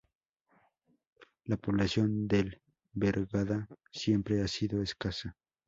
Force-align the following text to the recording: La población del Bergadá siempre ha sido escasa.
La 1.45 1.57
población 1.57 2.27
del 2.27 2.59
Bergadá 2.91 3.67
siempre 3.91 4.41
ha 4.41 4.47
sido 4.47 4.81
escasa. 4.81 5.37